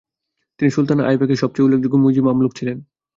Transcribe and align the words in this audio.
তিনি 0.59 0.69
সুলতান 0.71 0.99
আইবাকের 1.01 1.41
সবচেয়ে 1.41 1.65
উল্লেখযোগ্য 1.65 1.95
মুইযি 1.97 2.21
মামলুক 2.21 2.51
ছিলেন। 2.55 2.77